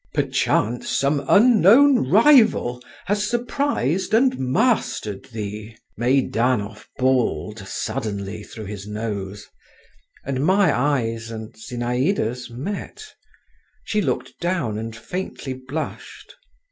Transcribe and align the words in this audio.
"Perchance 0.15 0.89
some 0.89 1.23
unknown 1.29 2.09
rival 2.09 2.81
Has 3.05 3.29
surprised 3.29 4.15
and 4.15 4.39
mastered 4.39 5.25
thee?" 5.25 5.77
Meidanov 5.95 6.89
bawled 6.97 7.59
suddenly 7.67 8.41
through 8.41 8.65
his 8.65 8.87
nose—and 8.87 10.43
my 10.43 10.75
eyes 10.75 11.29
and 11.29 11.53
Zinaïda's 11.53 12.49
met. 12.49 13.13
She 13.83 14.01
looked 14.01 14.33
down 14.39 14.79
and 14.79 14.95
faintly 14.95 15.53
blushed. 15.53 16.33